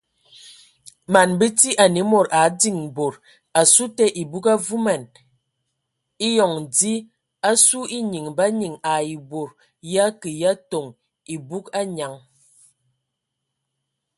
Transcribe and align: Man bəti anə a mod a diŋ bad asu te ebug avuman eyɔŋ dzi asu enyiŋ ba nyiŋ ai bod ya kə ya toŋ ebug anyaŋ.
Man 1.13 1.29
bəti 1.39 1.69
anə 1.83 1.99
a 2.05 2.09
mod 2.11 2.27
a 2.39 2.41
diŋ 2.61 2.77
bad 2.95 3.13
asu 3.59 3.83
te 3.97 4.05
ebug 4.21 4.45
avuman 4.55 5.03
eyɔŋ 6.27 6.53
dzi 6.75 6.93
asu 7.49 7.79
enyiŋ 7.97 8.27
ba 8.37 8.45
nyiŋ 8.59 8.75
ai 8.93 9.11
bod 9.29 9.49
ya 9.93 10.05
kə 10.21 10.29
ya 10.41 10.51
toŋ 10.69 10.85
ebug 11.33 11.65
anyaŋ. 11.81 12.13